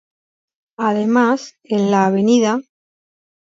[0.79, 2.63] Además, en la Av.